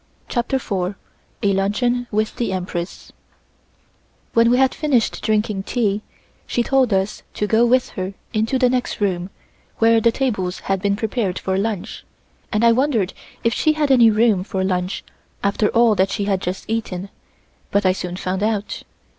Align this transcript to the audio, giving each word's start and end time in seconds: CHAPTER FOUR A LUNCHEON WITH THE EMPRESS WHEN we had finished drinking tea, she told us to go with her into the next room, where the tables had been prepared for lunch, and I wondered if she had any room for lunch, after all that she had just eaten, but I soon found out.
CHAPTER 0.27 0.57
FOUR 0.57 0.97
A 1.43 1.53
LUNCHEON 1.53 2.07
WITH 2.09 2.37
THE 2.37 2.51
EMPRESS 2.51 3.11
WHEN 4.33 4.49
we 4.49 4.57
had 4.57 4.73
finished 4.73 5.21
drinking 5.21 5.61
tea, 5.61 6.01
she 6.47 6.63
told 6.63 6.91
us 6.91 7.21
to 7.35 7.45
go 7.45 7.67
with 7.67 7.89
her 7.89 8.15
into 8.33 8.57
the 8.57 8.67
next 8.67 8.99
room, 8.99 9.29
where 9.77 10.01
the 10.01 10.11
tables 10.11 10.61
had 10.61 10.81
been 10.81 10.95
prepared 10.95 11.37
for 11.37 11.55
lunch, 11.55 12.03
and 12.51 12.65
I 12.65 12.71
wondered 12.71 13.13
if 13.43 13.53
she 13.53 13.73
had 13.73 13.91
any 13.91 14.09
room 14.09 14.43
for 14.43 14.63
lunch, 14.63 15.03
after 15.43 15.67
all 15.67 15.93
that 15.93 16.09
she 16.09 16.23
had 16.25 16.41
just 16.41 16.65
eaten, 16.67 17.09
but 17.69 17.85
I 17.85 17.91
soon 17.91 18.15
found 18.15 18.41
out. 18.41 18.81